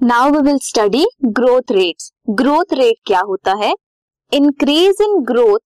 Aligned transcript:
Now 0.00 0.30
we 0.30 0.40
will 0.40 0.58
study 0.62 1.04
growth 1.24 1.72
rates 1.72 2.12
growth 2.30 2.72
rate 2.72 2.96
क्या 3.06 3.20
होता 3.20 3.52
है? 3.52 3.72
Increase 4.32 5.00
in 5.02 5.18
growth 5.22 5.58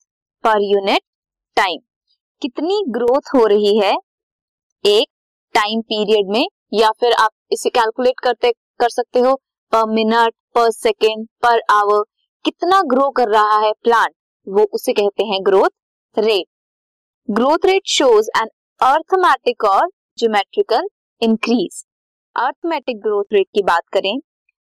per 0.45 0.63
unit 0.63 1.01
time 1.57 1.79
कितनी 2.43 2.83
growth 2.89 3.31
हो 3.35 3.45
रही 3.47 3.77
है? 3.79 3.93
एक 4.85 5.07
टाइम 5.55 5.81
पीरियड 5.81 6.31
में, 6.31 6.47
या 6.73 6.91
फिर 6.91 7.13
आप 7.13 7.31
इसे 7.53 7.71
कैलकुलेट 7.71 8.21
करते, 8.21 8.53
कर 8.81 8.89
सकते 8.89 9.21
हो? 9.21 9.35
पर 9.73 9.87
मिनट 9.87 10.35
पर 10.55 10.71
सेकेंड 10.71 11.27
पर 11.43 11.61
आवर 11.71 12.03
कितना 12.45 12.83
ग्रो 12.87 13.09
कर 13.11 13.29
रहा 13.29 13.59
है 13.59 13.73
प्लांट 13.83 14.15
वो 14.47 14.69
उसे 14.73 14.93
कहते 14.93 15.25
हैं 15.25 15.45
growth 15.47 16.19
rate 16.19 16.47
growth 17.29 17.67
rate 17.67 17.89
shows 17.89 18.31
an 18.37 18.49
arithmetic 18.81 19.65
और 19.65 19.89
geometrical 20.19 20.89
increase 21.23 21.85
arithmetic 22.37 22.99
growth 22.99 23.33
rate 23.33 23.47
की 23.55 23.63
बात 23.63 23.83
करें, 23.93 24.19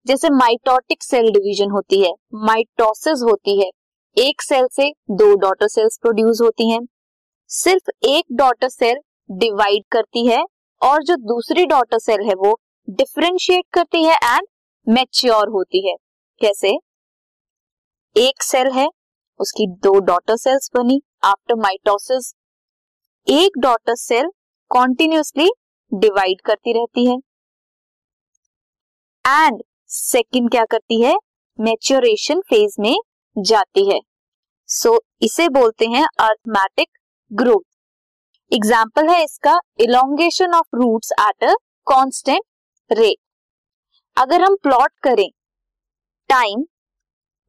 जैसे 0.07 0.31
माइटोटिक 0.31 1.03
सेल 1.03 1.31
डिवीज़न 1.33 1.71
होती 1.71 2.01
है 2.01 2.13
माइटोसिस 2.45 3.23
होती 3.23 3.59
है, 3.61 3.71
एक 4.17 4.43
सेल 4.43 4.67
से 4.73 4.91
दो 5.13 5.35
डॉटर 5.37 5.69
सेल्स 5.69 5.99
प्रोड्यूस 6.03 6.41
होती 6.43 6.71
हैं। 6.71 6.81
सिर्फ़ 7.51 7.91
एक 8.07 8.25
डॉटर 8.33 8.69
सेल 8.69 9.01
डिवाइड 9.31 9.85
करती 9.93 10.27
है 10.27 10.43
और 10.83 11.03
जो 11.03 11.17
दूसरी 11.25 11.67
डॉटर 11.67 11.99
सेल 11.99 12.27
है 12.27 12.35
वो 12.37 12.59
डिफ्रेंशिएट 12.89 13.65
करती 13.73 14.05
है 14.05 14.15
एंड 14.15 14.47
मैच्योर 14.87 15.49
होती 15.49 15.87
है। 15.89 15.95
कैसे? 16.41 16.77
एक 18.17 18.43
सेल 18.43 18.71
है, 18.71 18.89
उसकी 19.41 19.67
दो 19.67 19.99
डॉटर 20.03 20.37
सेल्स 20.37 20.71
बनी 20.75 21.03
आफ्टर 21.25 21.55
माइटोसिस 21.55 22.33
एक 23.27 23.59
डॉटर 23.59 23.95
सेल 23.97 24.31
कॉन्टिन्यूसली 24.71 25.51
डिवाइड 25.93 26.41
करती 26.41 26.73
रहती 26.73 27.07
है। 27.07 27.17
एंड 29.25 29.63
सेकेंड 29.91 30.51
क्या 30.51 30.65
करती 30.65 31.01
है? 31.03 31.15
मेच्योरेशन 31.59 32.41
फ़ेज़ 32.41 32.75
में 32.81 32.97
जाती 33.37 33.89
है। 33.91 33.99
सो 34.69 34.89
so, 34.89 34.99
इसे 35.23 35.49
बोलते 35.51 35.87
हैं 35.87 36.05
अर्थमैटिक 36.21 36.89
ग्रोथ 37.31 37.63
एग्ज़ाम्पल 38.53 39.09
है 39.09 39.23
इसका 39.25 39.59
elongation 39.81 40.55
of 40.55 40.77
roots 40.77 41.13
at 41.21 41.45
a 41.45 41.55
constant 41.87 42.43
rate 42.91 43.17
अगर 44.17 44.43
हम 44.43 44.57
प्लॉट 44.63 44.91
करें 45.03 45.29
time 46.31 46.65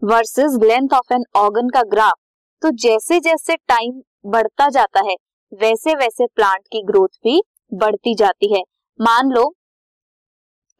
versus 0.02 0.58
length 0.64 0.94
of 0.94 1.14
an 1.14 1.24
organ 1.36 1.70
का 1.70 1.82
ग्राफ 1.92 2.18
तो 2.62 2.70
जैसे 2.78 3.20
जैसे 3.20 3.56
टाइम 3.68 4.02
बढ़ता 4.28 4.70
जाता 4.70 5.02
है 5.06 5.16
वैसे 5.52 5.96
वैसे 5.96 6.26
प्लांट 6.28 6.68
की 6.72 6.82
ग्रोथ 6.84 7.18
भी 7.24 7.42
बढ़ती 7.72 8.16
जाती 8.16 8.54
है। 8.54 8.62
मान 9.00 9.32
लो 9.32 9.48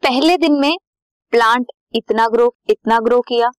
पहले 0.02 0.36
दिन 0.38 0.60
में 0.60 0.76
प्लांट 1.32 1.66
इतना 1.94 2.26
ग्रो 2.28 2.54
इतना 2.70 2.98
ग्रो 3.00 3.20
किया। 3.20 3.50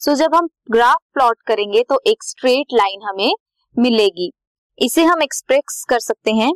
सो 0.00 0.10
so, 0.10 0.16
जब 0.18 0.34
हम 0.34 0.48
ग्राफ 0.70 0.98
प्लॉट 1.14 1.42
करेंगे 1.46 1.82
तो 1.82 2.00
एक 2.06 2.22
स्ट्रेट 2.24 2.74
लाइन 2.74 3.00
हमें 3.02 3.32
मिलेगी। 3.76 4.30
इसे 4.78 5.02
हम 5.04 5.22
एक्सप्रेस 5.22 5.84
कर 5.88 5.98
सकते 6.00 6.30
हैं। 6.32 6.50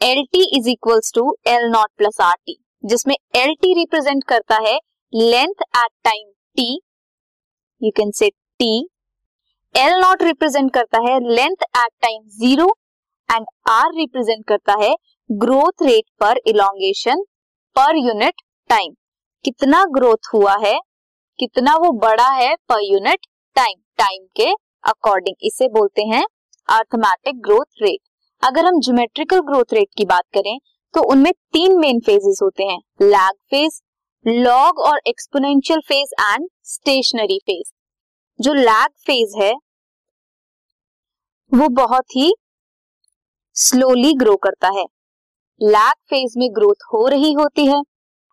L 0.00 0.22
T 0.32 0.42
is 0.58 0.68
equals 0.70 1.12
to 1.14 1.24
L 1.48 1.68
not 1.70 1.90
plus 1.98 2.20
R 2.20 2.34
T 2.36 2.56
जिसमें 2.84 3.14
एल 3.36 3.54
टी 3.54 3.72
रिप्रेजेंट 3.74 4.24
करता 4.28 4.56
है 4.62 4.78
length 5.12 5.62
at 5.62 5.90
time 6.04 6.26
T 6.56 6.72
you 7.80 7.90
can 7.96 8.10
say 8.10 8.28
T 8.60 8.72
L 9.74 9.98
not 10.00 10.22
represent 10.22 10.72
करता 10.74 10.98
है 11.02 11.18
length 11.26 11.62
at 11.62 11.90
time 12.02 12.22
zero 12.38 12.66
and 13.28 13.46
R 13.70 13.94
represent 13.96 14.44
करता 14.48 14.74
है 14.80 14.94
growth 15.30 15.82
rate 15.82 16.04
per 16.20 16.40
elongation 16.46 17.22
per 17.76 17.96
unit 17.98 18.42
time 18.70 18.92
कितना 19.44 19.84
growth 19.90 20.28
हुआ 20.34 20.54
है, 20.64 20.78
कितना 21.38 21.74
वो 21.76 21.90
बड़ा 22.00 22.28
है 22.30 22.54
पर 22.68 22.82
यूनिट 22.82 23.26
टाइम 23.56 23.78
टाइम 23.98 24.26
के 24.36 24.50
अकॉर्डिंग 24.84 25.36
इसे 25.46 25.68
बोलते 25.68 26.02
हैं 26.04 26.24
अर्थमेटिक 26.68 27.40
ग्रोथ 27.42 27.82
रेट 27.82 28.00
अगर 28.42 28.66
हम 28.66 28.80
ज्योमेट्रिकल 28.80 29.40
ग्रोथ 29.40 29.74
रेट 29.74 29.88
की 29.98 30.04
बात 30.04 30.24
करें 30.34 30.58
तो 30.94 31.02
उनमें 31.12 31.32
तीन 31.52 31.78
मेन 31.78 32.00
फेजेस 32.00 32.38
होते 32.42 32.64
हैं 32.64 32.78
लैग 33.02 33.34
फ़ेज़ 33.50 33.80
लॉग 34.24 34.78
और 34.80 35.00
exponential 35.08 35.80
phase 35.88 36.14
and 36.22 36.48
stationary 36.64 37.38
phase 37.46 37.72
जो 38.40 38.52
लैग 38.54 38.88
फ़ेज़ 39.06 39.36
है, 39.38 39.52
वो 41.52 41.68
बहुत 41.76 42.16
ही 42.16 42.32
स्लोली 43.56 44.12
ग्रो 44.14 44.36
करता 44.36 44.68
है। 44.78 44.84
लैग 45.60 45.94
फ़ेज़ 46.10 46.38
में 46.38 46.48
ग्रोथ 46.54 46.84
हो 46.94 47.06
रही 47.08 47.32
होती 47.32 47.66
है। 47.66 47.80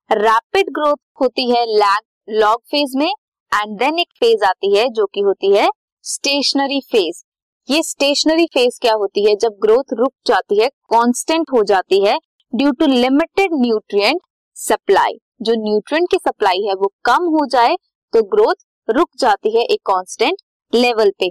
रैपिड 0.09 0.69
ग्रोथ 0.73 0.97
होती 1.21 1.43
है 1.49 1.65
लैग 1.67 2.33
लॉग 2.33 2.61
फ़ेज़ 2.71 2.97
में 2.97 3.09
एंड 3.51 3.77
देन 3.79 3.99
एक 3.99 4.07
फ़ेज़ 4.19 4.43
आती 4.45 4.75
है 4.75 4.87
जो 4.89 5.05
कि 5.05 5.21
होती 5.21 5.51
है 5.55 5.67
स्टेशनरी 6.05 6.79
फ़ेज़ 6.91 7.21
ये 7.69 7.81
स्टेशनरी 7.83 8.45
फ़ेज़ 8.45 8.79
क्या 8.81 8.93
होती 8.93 9.25
है? 9.25 9.35
जब 9.35 9.57
ग्रोथ 9.61 9.93
रुक 9.93 10.13
जाती 10.27 10.59
है 10.59 10.69
कांस्टेंट 10.93 11.51
हो 11.53 11.63
जाती 11.63 12.03
है 12.05 12.17
due 12.53 12.71
to 12.71 12.85
limited 12.85 13.53
nutrient 13.55 14.21
supply 14.57 15.17
जो 15.41 15.55
न्यूट्रिएंट 15.59 16.07
की 16.11 16.17
सप्लाई 16.19 16.65
है, 16.67 16.73
वो 16.73 16.91
कम 17.05 17.29
हो 17.29 17.45
जाए 17.47 17.75
तो 18.13 18.23
ग्रोथ 18.27 18.91
रुक 18.95 19.09
जाती 19.19 19.57
है 19.57 19.63
एक 19.63 19.79
कांस्टेंट 19.85 20.37
लेवल 20.73 21.11
पे। 21.19 21.29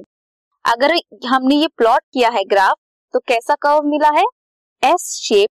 अगर 0.65 0.99
हमने 1.27 1.55
ये 1.56 1.69
प्लॉट 1.77 2.03
किया 2.12 2.28
है 2.31 2.45
ग्राफ 2.47 2.77
तो 3.15 3.19
कैसा 3.28 3.55
कर्व 3.62 3.89
मिला 3.89 4.19
है? 4.19 4.25
एस 4.83 5.12
शेप 5.22 5.49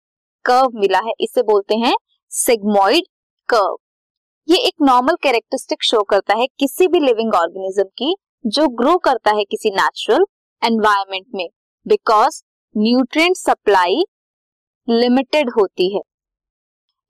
कर्व 0.46 0.80
मिला 0.80 1.00
है, 1.06 1.14
इसे 1.20 1.42
बोलते 1.44 1.76
हैं 1.78 1.96
सिग्मोइड 2.34 3.04
कर्व 3.50 3.76
ये 4.48 4.58
एक 4.58 4.74
नॉर्मल 4.82 5.16
कैरेक्टरिस्टिक 5.24 5.84
शो 5.84 6.02
करता 6.10 6.36
है 6.38 6.46
किसी 6.60 6.88
भी 6.88 7.00
लिविंग 7.00 7.34
ऑर्गेनिज्म 7.36 7.84
की, 7.84 8.14
जो 8.46 8.68
ग्रो 8.76 8.96
करता 8.98 9.32
है 9.38 9.44
किसी 9.44 9.70
नेचुरल 9.72 10.24
एनवायरमेंट 10.62 11.26
में 11.36 11.48
बिकॉज़ 11.86 12.42
न्यूट्रिएंट 12.76 13.36
सप्लाई 13.38 14.04
लिमिटेड 14.88 15.50
होती 15.58 15.94
है. 15.96 16.02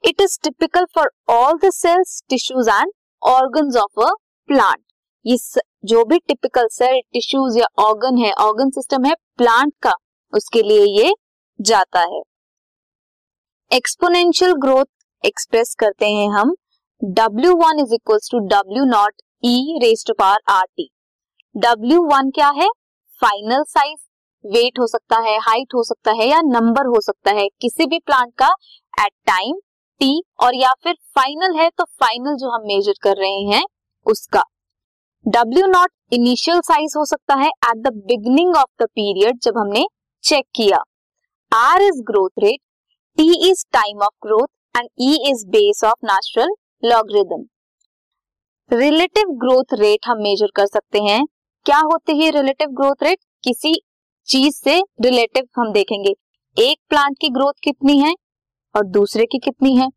It 0.04 0.22
is 0.22 0.38
typical 0.44 0.86
for 0.96 1.12
all 1.30 1.58
the 1.58 1.70
cells 1.74 2.22
tissues 2.30 2.70
and 2.70 2.92
organs 3.22 3.78
of 3.78 4.04
a 4.04 4.12
plant 4.50 4.84
ये 5.26 5.38
जो 5.86 6.04
भी 6.06 6.18
टिपिकल 6.28 6.68
सेल 6.72 7.00
टिश्यूज 7.14 7.58
या 7.58 7.68
ऑर्गन 7.84 8.18
है 8.18 8.32
ऑर्गन 8.40 8.70
सिस्टम 8.72 9.06
है 9.06 9.14
प्लांट 9.38 9.74
का, 9.84 9.94
उसके 10.34 10.64
लिए 10.64 10.86
ये 10.98 11.14
जाता 11.60 12.00
है. 12.00 12.22
एक्सपोनेंशियल 13.72 14.54
ग्रोथ 14.56 14.86
एक्सप्रेस 15.24 15.76
करते 15.80 16.06
हैं 16.06 16.30
हम 16.30 16.54
W1 17.02 17.56
one 17.56 17.80
is 17.80 17.94
equal 17.94 18.20
to 18.32 18.40
W 18.48 18.86
not 18.86 19.22
E 19.44 19.80
raise 19.82 20.04
to 20.08 20.14
power 20.14 20.40
R 20.50 20.66
T 20.68 20.90
W 21.56 22.02
one 22.04 22.30
क्या 22.30 22.50
है? 22.50 22.68
फाइनल 23.22 23.64
साइज़ 23.64 24.00
वेट 24.46 24.80
हो 24.80 24.88
सकता 24.88 25.20
है 25.22 25.38
हाइट 25.40 25.74
हो 25.76 25.84
सकता 25.84 26.12
है 26.12 26.28
या 26.30 26.42
नंबर 26.42 26.86
हो 26.86 27.02
सकता 27.02 27.32
है, 27.32 27.48
किसी 27.62 27.86
भी 27.86 28.00
प्लांट 28.00 28.34
का 28.38 28.48
एट 29.02 29.12
टाइम 29.28 29.60
टी 30.02 30.22
और 30.40 30.56
या 30.56 30.72
फिर 30.84 30.94
फाइनल 31.16 31.60
है 31.60 31.70
तो 31.70 31.84
फाइनल 31.84 32.36
जो 32.36 32.50
हम 32.50 32.62
मेजर 32.68 32.94
कर 33.02 33.18
रहे 33.18 33.42
हैं, 33.48 33.64
उसका। 34.06 34.44
डब्ल्यू 35.26 35.66
नॉट 35.68 35.92
इनिशियल 36.14 36.62
साइज़ 36.62 36.98
हो 36.98 37.06
सकता 37.06 37.36
है 37.36 37.48
at 37.48 37.78
the 37.78 37.94
beginning 38.08 38.56
of 38.56 38.84
the 38.84 38.88
period 38.88 39.40
जब 39.44 39.58
हमने 39.58 39.86
चेक 40.24 40.46
किया। 40.56 40.78
R 41.52 41.82
is 41.82 42.02
growth 42.02 42.44
rate 42.44 42.60
T 43.18 43.50
is 43.50 43.64
time 43.74 44.02
of 44.02 44.28
growth 44.28 44.48
and 44.76 44.88
E 45.02 45.14
is 45.30 45.46
base 45.50 45.84
of 45.84 46.06
natural 46.06 46.54
logarithm 46.84 47.44
relative 48.72 49.32
growth 49.38 49.74
rate 49.74 50.08
हम 50.08 50.18
मेजर 50.24 50.52
कर 50.56 50.66
सकते 50.66 51.00
हैं। 51.00 51.24
क्या 51.66 51.80
होती 51.82 52.18
है 52.20 52.30
रिलेटिव 52.32 52.70
ग्रोथ 52.72 53.04
रेट 53.04 53.18
किसी 53.44 53.74
चीज़ 54.28 54.56
से 54.56 54.80
रिलेटिव 55.02 55.48
हम 55.58 55.72
देखेंगे। 55.74 56.14
एक 56.58 56.78
प्लांट 56.90 57.18
की 57.22 57.30
ग्रोथ 57.30 57.54
कितनी 57.64 57.98
है 58.00 58.14
और 58.76 58.86
दूसरे 58.88 59.26
की 59.26 59.38
कितनी 59.40 59.76
है? 59.78 59.88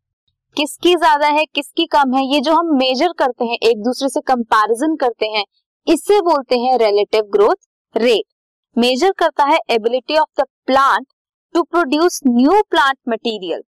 किसकी 0.57 0.95
ज़्यादा 0.95 1.27
है, 1.27 1.45
किसकी 1.45 1.85
कम 1.85 2.13
है? 2.15 2.23
ये 2.25 2.39
जो 2.41 2.53
हम 2.53 2.75
मेजर 2.77 3.13
करते 3.19 3.45
हैं, 3.45 3.57
एक 3.61 3.83
दूसरे 3.83 4.09
से 4.09 4.19
कंपैरिजन 4.23 4.95
करते 4.95 5.25
हैं 5.27 5.43
इससे 5.87 6.19
बोलते 6.21 6.57
हैं 6.57 6.77
रिलेटिव 6.77 7.29
ग्रोथ 7.31 7.97
रेट 7.97 8.23
मेजर 8.75 9.11
करता 9.19 9.43
है 9.45 9.59
ability 9.71 10.17
of 10.17 10.41
the 10.41 10.45
plant 10.65 11.07
to 11.55 11.63
produce 11.63 12.19
new 12.27 12.61
plant 12.69 12.97
material 13.09 13.61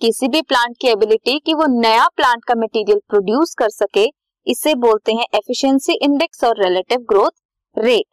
किसी 0.00 0.28
भी 0.28 0.40
प्लांट 0.42 0.76
की 0.80 0.88
एबिलिटी 0.88 1.38
कि 1.38 1.54
वो 1.54 1.66
नया 1.72 2.06
प्लांट 2.16 2.44
का 2.44 2.54
मटेरियल 2.54 3.00
प्रोड्यूस 3.08 3.54
कर 3.54 3.68
सके, 3.68 4.04
इसे 4.46 4.74
बोलते 4.74 5.12
हैं 5.12 5.24
एफिशिएंसी 5.34 5.92
इंडेक्स 6.02 6.44
और 6.44 6.62
relative 6.62 7.06
growth 7.10 7.30
rate 7.76 8.04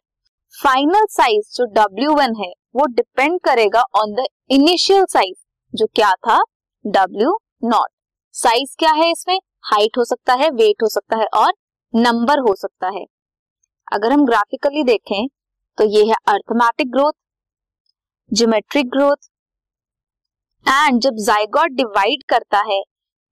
final 0.54 1.06
size 1.10 1.54
जो 1.54 1.66
W1 1.74 2.34
है, 2.38 2.50
वो 2.76 2.86
डिपेंड 2.86 3.38
करेगा 3.40 3.82
ऑन 3.96 4.14
द 4.14 4.24
इनिशियल 4.50 5.04
साइज़ 5.04 5.36
जो 5.74 5.86
क्या 5.86 6.12
था? 6.18 6.38
W 6.84 7.34
नॉट 7.64 7.88
साइज़ 8.34 8.74
क्या 8.78 8.92
है 8.92 9.10
इसमें? 9.10 9.38
हाइट 9.64 9.98
हो 9.98 10.04
सकता 10.04 10.34
है 10.34 10.50
वेट 10.52 10.82
हो 10.82 10.88
सकता 10.88 11.16
है 11.16 11.26
और 11.36 11.52
नंबर 11.94 12.38
हो 12.40 12.54
सकता 12.54 12.88
है. 12.88 13.04
अगर 13.92 14.12
हम 14.12 14.24
ग्राफिकली 14.26 14.84
देखें 14.84 15.26
तो 15.78 15.84
ये 15.86 16.04
है 16.04 16.14
arithmetic 16.28 16.90
growth 16.92 17.12
geometric 18.30 18.90
growth 18.90 19.30
and 20.66 21.00
जब 21.00 21.16
जाइगोट 21.20 21.70
डिवाइड 21.72 22.22
करता 22.28 22.58
है 22.66 22.80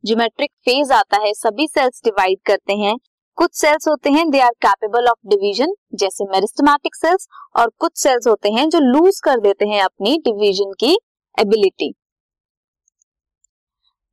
ज्योमेट्रिक 0.04 0.50
फ़ेज़ 0.64 0.92
आता 0.92 1.20
है, 1.22 1.32
सभी 1.34 1.66
सेल्स 1.68 2.00
डिवाइड 2.04 2.38
करते 2.46 2.72
हैं। 2.74 2.96
कुछ 3.38 3.50
सेल्स 3.54 3.86
होते 3.88 4.10
हैं 4.10 4.28
they 4.30 4.40
are 4.40 4.50
capable 4.62 5.06
of 5.08 5.28
division 5.28 5.72
जैसे 5.94 6.24
मेरिस्टमैटिक 6.30 6.94
सेल्स 6.96 7.26
और 7.56 7.70
कुछ 7.78 7.92
सेल्स 7.98 8.26
होते 8.28 8.50
हैं 8.52 8.68
जो 8.70 8.78
लूज 8.82 9.20
कर 9.24 9.40
देते 9.40 9.66
हैं 9.68 9.80
अपनी 9.82 10.16
डिवीज़न 10.24 10.72
की 10.80 10.92
एबिलिटी 11.38 11.92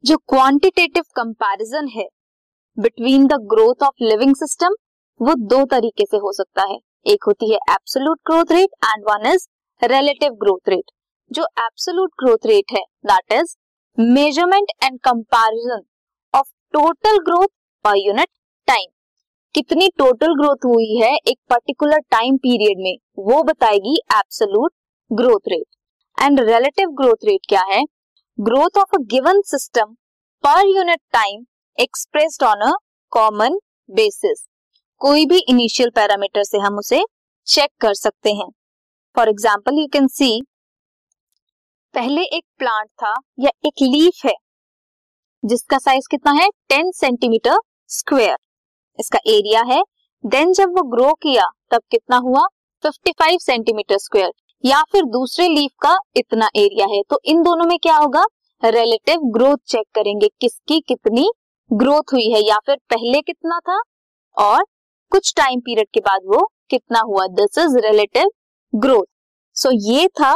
जो 0.03 0.17
क्वांटिटेटिव 0.29 1.03
कंपैरिजन 1.15 1.87
है 1.95 2.07
between 2.77 3.27
the 3.27 3.39
growth 3.53 3.83
of 3.83 4.03
living 4.03 4.35
system 4.35 4.75
वो 5.19 5.33
दो 5.47 5.63
तरीके 5.67 6.05
से 6.05 6.17
हो 6.17 6.31
सकता 6.33 6.67
है। 6.69 6.77
एक 7.05 7.23
होती 7.27 7.51
है 7.51 7.57
absolute 7.71 8.19
growth 8.27 8.51
rate 8.51 8.85
and 8.85 9.03
one 9.09 9.31
is 9.31 9.47
relative 9.81 10.31
growth 10.41 10.69
rate 10.69 10.91
जो 11.31 11.43
एब्सोलूट 11.59 12.11
ग्रोथ 12.19 12.45
रेट 12.47 12.71
है 12.73 12.81
that 13.05 13.33
is 13.33 13.55
measurement 13.97 14.71
and 14.83 14.99
comparison 14.99 15.81
of 16.33 16.47
total 16.73 17.17
growth 17.25 17.47
per 17.85 17.97
unit 17.97 18.29
time 18.67 18.85
कितनी 19.55 19.87
टोटल 19.97 20.33
ग्रोथ 20.35 20.65
हुई 20.65 20.95
है 20.97 21.13
एक 21.17 21.37
पर्टिकुलर 21.49 21.99
टाइम 22.11 22.37
पीरियड 22.37 22.83
में, 22.83 22.97
वो 23.19 23.41
बताएगी 23.43 23.95
absolute 24.13 24.71
growth 25.11 25.47
rate 25.47 25.65
and 26.17 26.39
relative 26.39 26.89
growth 26.97 27.25
rate 27.25 27.45
क्या 27.49 27.63
है? 27.69 27.83
Growth 28.37 28.77
of 28.77 28.95
a 28.95 28.99
given 29.11 29.41
system 29.45 29.93
per 30.43 30.65
unit 30.67 30.99
time 31.13 31.45
expressed 31.77 32.43
on 32.43 32.61
a 32.63 32.73
common 33.11 33.57
basis 33.89 34.45
कोई 35.01 35.25
भी 35.25 35.37
इनिशियल 35.49 35.89
पैरामीटर 35.95 36.43
से 36.43 36.57
हम 36.57 36.77
उसे 36.77 37.03
चेक 37.47 37.69
कर 37.81 37.93
सकते 37.95 38.33
हैं. 38.33 38.49
For 39.15 39.29
example 39.29 39.79
you 39.79 39.87
can 39.93 40.07
see 40.09 40.39
पहले 41.93 42.21
एक 42.27 42.43
प्लांट 42.57 42.87
था, 42.93 43.13
या 43.39 43.49
एक 43.65 43.81
लीफ 43.83 44.25
है, 44.25 44.33
जिसका 45.43 45.77
साइज़ 45.77 46.07
कितना 46.11 46.31
है? 46.33 46.47
टेन 46.69 46.91
सेंटीमीटर 46.91 47.57
स्क्वेयर 47.89 48.35
इसका 48.99 49.19
एरिया 49.27 49.61
है 49.67 49.81
देन 50.23 50.51
जब 50.53 50.69
वो 50.69 50.83
ग्रो 50.89 51.13
किया, 51.13 51.43
तब 51.71 51.81
कितना 51.91 52.17
हुआ? 52.17 52.45
55 52.83 53.39
सेंटीमीटर 53.39 53.97
स्क्वेयर 53.97 54.31
या 54.63 54.81
फिर 54.91 55.03
दूसरे 55.09 55.47
लीफ 55.47 55.71
का 55.81 55.95
इतना 56.17 56.49
एरिया 56.55 56.85
है 56.87 57.01
तो 57.09 57.19
इन 57.25 57.41
दोनों 57.43 57.65
में 57.65 57.77
क्या 57.79 57.95
होगा? 57.95 58.23
रिलेटिव 58.63 59.21
ग्रोथ 59.33 59.57
चेक 59.67 59.85
करेंगे, 59.95 60.27
किसकी 60.41 60.79
कितनी 60.79 61.29
ग्रोथ 61.69 62.13
हुई 62.13 62.29
है, 62.31 62.41
या 62.41 62.57
फिर 62.65 62.75
पहले 62.89 63.21
कितना 63.21 63.59
था, 63.59 63.79
और 64.37 64.63
कुछ 65.11 65.33
टाइम 65.37 65.59
पीरियड 65.59 65.87
के 65.93 65.99
बाद 66.01 66.21
वो 66.25 66.45
कितना 66.69 66.99
हुआ? 67.01 67.25
This 67.29 67.57
is 67.57 67.77
relative 67.85 68.29
growth 68.73 69.05
so 69.55 69.71
ये 69.91 70.07
था 70.09 70.33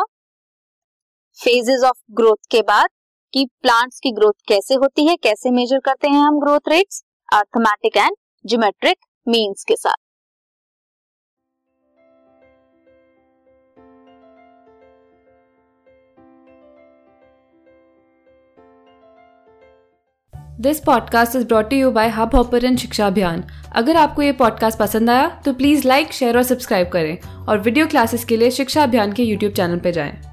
फेजेस 1.37 1.83
ऑफ़ 1.85 1.97
ग्रोथ 2.11 2.35
के 2.51 2.61
बाद 2.61 2.89
कि 3.33 3.45
प्लांट्स 3.61 3.99
की 3.99 4.11
ग्रोथ 4.11 4.33
कैसे 4.47 4.73
होती 4.73 5.07
है, 5.07 5.15
कैसे 5.15 5.51
मेजर 5.51 5.79
करते 5.79 6.07
हैं 6.07 6.19
हम 6.19 6.39
growth 6.39 6.59
rates 6.67 7.03
arithmetic 7.33 7.97
and 7.97 8.15
geometric 8.45 8.97
means 9.27 9.63
के 9.63 9.75
साथ 9.75 9.95
this 20.59 20.79
podcast 20.79 21.35
is 21.35 21.47
brought 21.47 21.73
you 21.73 21.91
by 21.91 22.09
Hubhopper 22.35 22.75
Shiksha 22.75 23.07
Abhiyan 23.07 23.43
अगर 23.75 23.95
आपको 23.95 24.21
ये 24.21 24.31
पॉडकास्ट 24.31 24.79
पसंद 24.79 25.09
आया 25.09 25.41
तो 25.45 25.53
प्लीज़ 25.53 25.87
लाइक 25.87 26.13
शेयर 26.13 26.37
और 26.37 26.43
सब्सक्राइब 26.43 26.89
करें 26.89 27.45
और 27.45 27.59
वीडियो 27.59 27.87
क्लासेस 27.87 28.25
के 28.25 28.37
लिए 28.37 28.51
शिक्षा 28.51 28.83
अभियान 28.83 29.13
के 29.13 29.23
यूट्यूब 29.23 29.53
चैनल 29.53 29.79
पर 29.79 29.91
जाएँ। 29.91 30.32